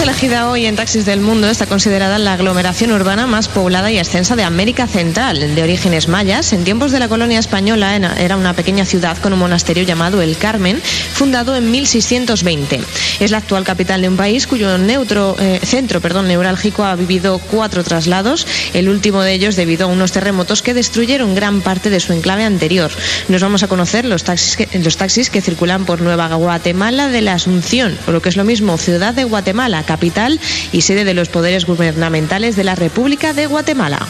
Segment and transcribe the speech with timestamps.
[0.00, 3.96] ciudad elegida hoy en Taxis del Mundo está considerada la aglomeración urbana más poblada y
[3.96, 5.54] extensa de América Central.
[5.54, 9.38] De orígenes mayas, en tiempos de la colonia española era una pequeña ciudad con un
[9.38, 12.80] monasterio llamado El Carmen, fundado en 1620.
[13.18, 17.38] Es la actual capital de un país cuyo neutro, eh, centro perdón, neurálgico ha vivido
[17.38, 21.98] cuatro traslados, el último de ellos debido a unos terremotos que destruyeron gran parte de
[21.98, 22.90] su enclave anterior.
[23.28, 27.22] Nos vamos a conocer los taxis que, los taxis que circulan por Nueva Guatemala de
[27.22, 30.09] la Asunción, o lo que es lo mismo, Ciudad de Guatemala, capital
[30.72, 34.06] y sede de los poderes gubernamentales de la República de Guatemala.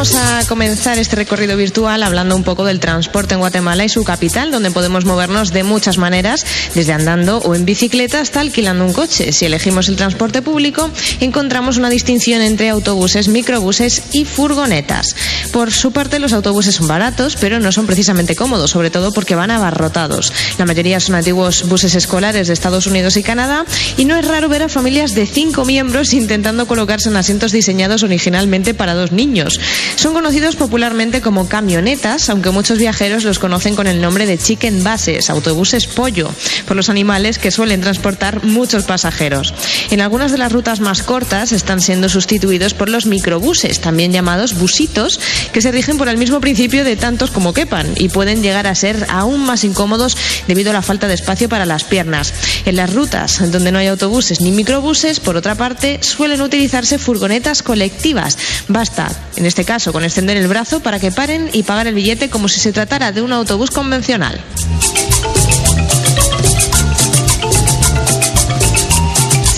[0.00, 4.02] Vamos a comenzar este recorrido virtual hablando un poco del transporte en Guatemala y su
[4.02, 8.94] capital, donde podemos movernos de muchas maneras, desde andando o en bicicleta hasta alquilando un
[8.94, 9.30] coche.
[9.30, 10.88] Si elegimos el transporte público,
[11.20, 15.14] encontramos una distinción entre autobuses, microbuses y furgonetas.
[15.52, 19.34] Por su parte, los autobuses son baratos, pero no son precisamente cómodos, sobre todo porque
[19.34, 20.32] van abarrotados.
[20.56, 23.66] La mayoría son antiguos buses escolares de Estados Unidos y Canadá,
[23.98, 28.02] y no es raro ver a familias de cinco miembros intentando colocarse en asientos diseñados
[28.02, 29.60] originalmente para dos niños.
[29.96, 34.82] Son conocidos popularmente como camionetas, aunque muchos viajeros los conocen con el nombre de chicken
[34.82, 36.30] buses, autobuses pollo,
[36.66, 39.54] por los animales que suelen transportar muchos pasajeros.
[39.90, 44.54] En algunas de las rutas más cortas están siendo sustituidos por los microbuses, también llamados
[44.54, 45.20] busitos,
[45.52, 48.74] que se rigen por el mismo principio de tantos como quepan y pueden llegar a
[48.74, 52.32] ser aún más incómodos debido a la falta de espacio para las piernas.
[52.64, 57.62] En las rutas donde no hay autobuses ni microbuses, por otra parte, suelen utilizarse furgonetas
[57.62, 58.38] colectivas.
[58.68, 62.28] Basta, en este caso, con extender el brazo para que paren y pagar el billete
[62.28, 64.38] como si se tratara de un autobús convencional.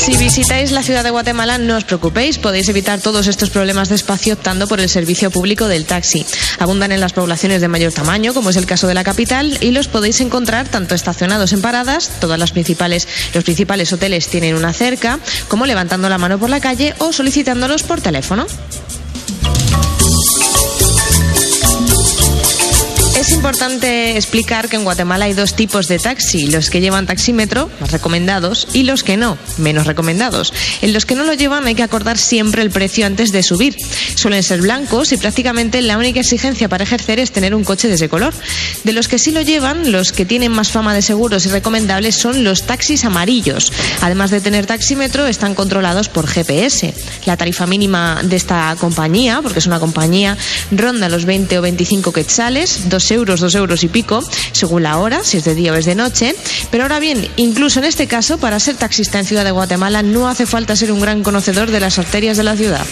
[0.03, 3.95] Si visitáis la ciudad de Guatemala, no os preocupéis, podéis evitar todos estos problemas de
[3.95, 6.27] espacio optando por el servicio público del taxi.
[6.58, 9.70] Abundan en las poblaciones de mayor tamaño, como es el caso de la capital, y
[9.70, 14.73] los podéis encontrar tanto estacionados en paradas, todas las principales, los principales hoteles tienen una
[14.73, 18.47] cerca, como levantando la mano por la calle o solicitándolos por teléfono.
[23.42, 27.91] Importante explicar que en Guatemala hay dos tipos de taxi, los que llevan taxímetro, más
[27.91, 30.55] recomendados, y los que no, menos recomendados.
[30.80, 33.75] En los que no lo llevan hay que acordar siempre el precio antes de subir.
[34.14, 37.95] Suelen ser blancos y prácticamente la única exigencia para ejercer es tener un coche de
[37.95, 38.33] ese color.
[38.85, 42.14] De los que sí lo llevan, los que tienen más fama de seguros y recomendables
[42.14, 43.73] son los taxis amarillos.
[44.03, 46.95] Además de tener taxímetro, están controlados por GPS.
[47.27, 50.39] La tarifa mínima de esta compañía, porque es una compañía,
[50.70, 54.23] ronda los 20 o 25 quetzales, dos euros, dos euros y pico,
[54.53, 56.35] según la hora, si es de día o es de noche.
[56.70, 60.29] Pero ahora bien, incluso en este caso, para ser taxista en Ciudad de Guatemala no
[60.29, 62.87] hace falta ser un gran conocedor de las arterias de la ciudad.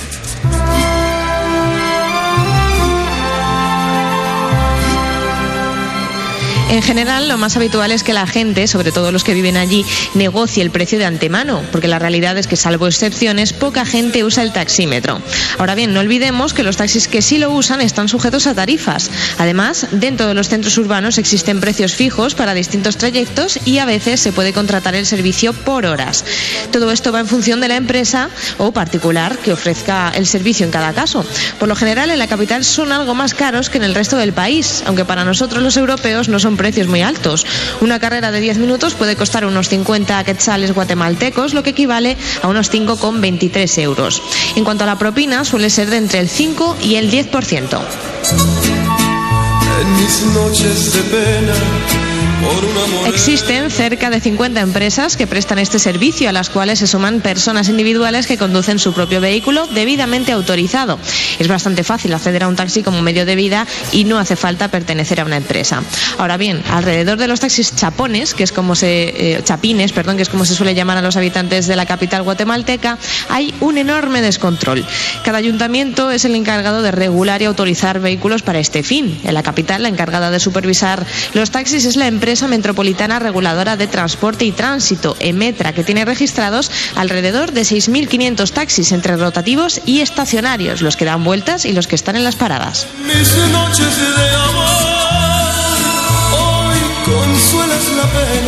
[6.71, 9.85] En general, lo más habitual es que la gente, sobre todo los que viven allí,
[10.15, 14.45] negocie el precio de antemano, porque la realidad es que, salvo excepciones, poca gente usa
[14.45, 15.21] el taxímetro.
[15.59, 19.11] Ahora bien, no olvidemos que los taxis que sí lo usan están sujetos a tarifas.
[19.39, 24.21] Además, dentro de los centros urbanos existen precios fijos para distintos trayectos y a veces
[24.21, 26.25] se puede contratar el servicio por horas.
[26.71, 30.71] Todo esto va en función de la empresa o particular que ofrezca el servicio en
[30.71, 31.27] cada caso.
[31.59, 34.33] Por lo general, en la capital son algo más caros que en el resto del
[34.33, 37.47] país, aunque para nosotros los europeos no son precios muy altos.
[37.81, 42.49] Una carrera de 10 minutos puede costar unos 50 quetzales guatemaltecos, lo que equivale a
[42.49, 44.21] unos 5,23 euros.
[44.57, 47.81] En cuanto a la propina, suele ser de entre el 5 y el 10%.
[49.81, 52.10] En mis noches de pena
[53.07, 57.69] Existen cerca de 50 empresas que prestan este servicio, a las cuales se suman personas
[57.69, 60.99] individuales que conducen su propio vehículo debidamente autorizado.
[61.39, 64.69] Es bastante fácil acceder a un taxi como medio de vida y no hace falta
[64.69, 65.83] pertenecer a una empresa.
[66.19, 70.23] Ahora bien, alrededor de los taxis chapones, que es como se eh, chapines, perdón, que
[70.23, 72.99] es como se suele llamar a los habitantes de la capital guatemalteca,
[73.29, 74.85] hay un enorme descontrol.
[75.25, 79.21] Cada ayuntamiento es el encargado de regular y autorizar vehículos para este fin.
[79.25, 81.05] En la capital, la encargada de supervisar
[81.35, 86.71] los taxis es la empresa Metropolitana Reguladora de Transporte y Tránsito, EMETRA, que tiene registrados
[86.95, 91.97] alrededor de 6.500 taxis entre rotativos y estacionarios, los que dan vueltas y los que
[91.97, 92.87] están en las paradas.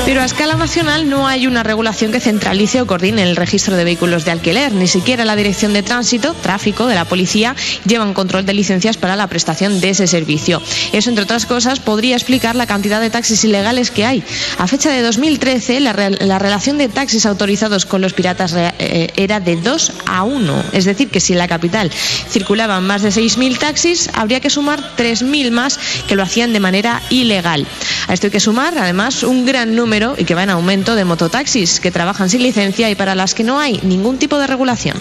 [0.04, 3.84] Pero a escala nacional no hay una regulación que centralice o coordine el registro de
[3.84, 4.72] vehículos de alquiler.
[4.72, 7.54] Ni siquiera la Dirección de Tránsito, Tráfico de la Policía
[7.86, 10.60] lleva un control de licencias para la prestación de ese servicio.
[10.92, 14.24] Eso, entre otras cosas, podría explicar la cantidad de taxis ilegales que hay.
[14.58, 19.08] A fecha de 2013, la, re- la relación de taxis autorizados con los piratas eh,
[19.16, 20.64] era de 2 a 1.
[20.72, 21.90] Es decir, que si en la capital
[22.28, 25.78] circulaban más de 6.000 taxis, habría que sumar 3.000 más
[26.08, 27.66] que lo hacían de manera ilegal.
[28.08, 31.04] A esto hay que sumar, además, un gran número y que va en aumento de
[31.04, 34.96] mototaxis que trabajan sin licencia y para las que no hay ningún tipo de regulación.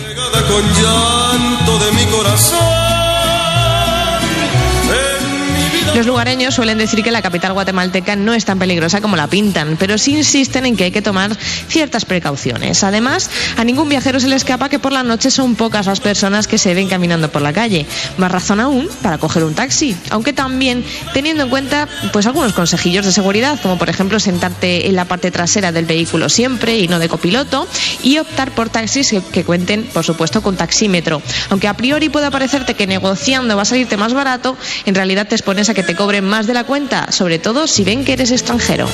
[5.94, 9.76] Los lugareños suelen decir que la capital guatemalteca no es tan peligrosa como la pintan,
[9.78, 11.36] pero sí insisten en que hay que tomar
[11.68, 12.86] ciertas precauciones.
[12.86, 16.48] Además, a ningún viajero se le escapa que por la noche son pocas las personas
[16.48, 17.86] que se ven caminando por la calle.
[18.18, 23.06] Más razón aún para coger un taxi, aunque también teniendo en cuenta pues algunos consejillos
[23.06, 27.00] de seguridad, como por ejemplo sentarte en la parte trasera del vehículo siempre y no
[27.00, 27.68] de copiloto
[28.02, 31.22] y optar por taxis que, cuenten, por supuesto, con taxímetro.
[31.50, 35.36] Aunque a priori pueda parecerte que negociando va a salirte más barato, en realidad te
[35.36, 38.32] expones a que te cobren más de la cuenta, sobre todo si ven que eres
[38.32, 38.88] extranjero.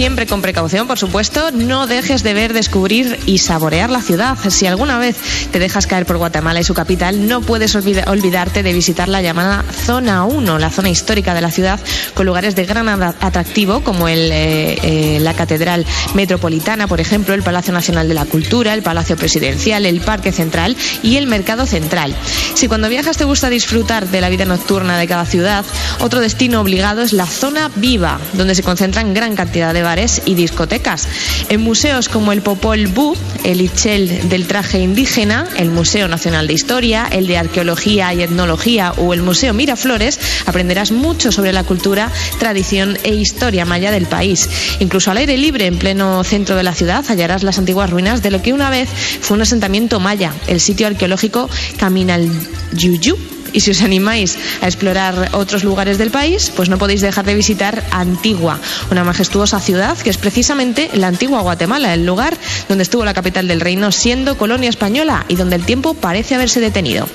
[0.00, 4.38] Siempre con precaución, por supuesto, no dejes de ver, descubrir y saborear la ciudad.
[4.48, 5.14] Si alguna vez
[5.52, 9.20] te dejas caer por Guatemala y su capital, no puedes olvida- olvidarte de visitar la
[9.20, 11.78] llamada Zona 1, la zona histórica de la ciudad,
[12.14, 14.78] con lugares de gran atra- atractivo como el, eh,
[15.16, 19.84] eh, la Catedral Metropolitana, por ejemplo, el Palacio Nacional de la Cultura, el Palacio Presidencial,
[19.84, 22.16] el Parque Central y el Mercado Central.
[22.54, 25.62] Si cuando viajas te gusta disfrutar de la vida nocturna de cada ciudad,
[25.98, 29.89] otro destino obligado es la Zona Viva, donde se concentran gran cantidad de
[30.24, 31.08] y discotecas.
[31.48, 36.54] En museos como el Popol Vuh, el Ichel del traje indígena, el Museo Nacional de
[36.54, 42.12] Historia, el de Arqueología y Etnología o el Museo Miraflores, aprenderás mucho sobre la cultura,
[42.38, 44.48] tradición e historia maya del país.
[44.78, 48.30] Incluso al aire libre, en pleno centro de la ciudad, hallarás las antiguas ruinas de
[48.30, 48.88] lo que una vez
[49.20, 53.29] fue un asentamiento maya, el sitio arqueológico Caminalyuyu.
[53.52, 57.34] Y si os animáis a explorar otros lugares del país, pues no podéis dejar de
[57.34, 58.58] visitar Antigua,
[58.90, 62.36] una majestuosa ciudad que es precisamente la antigua Guatemala, el lugar
[62.68, 66.60] donde estuvo la capital del reino siendo colonia española y donde el tiempo parece haberse
[66.60, 67.08] detenido.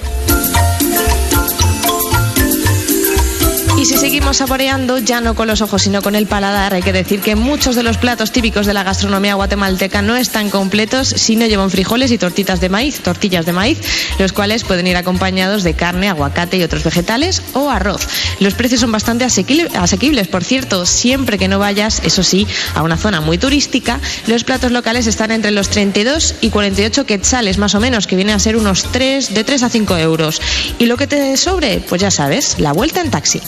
[3.85, 6.91] Y si seguimos saboreando, ya no con los ojos, sino con el paladar, hay que
[6.91, 11.35] decir que muchos de los platos típicos de la gastronomía guatemalteca no están completos si
[11.35, 13.79] no llevan frijoles y tortitas de maíz, tortillas de maíz,
[14.17, 18.07] los cuales pueden ir acompañados de carne, aguacate y otros vegetales o arroz.
[18.39, 22.81] Los precios son bastante asequible- asequibles, por cierto, siempre que no vayas, eso sí, a
[22.81, 27.75] una zona muy turística, los platos locales están entre los 32 y 48 quetzales, más
[27.75, 30.41] o menos, que viene a ser unos 3, de 3 a 5 euros.
[30.79, 33.41] Y lo que te sobre, pues ya sabes, la vuelta en taxi.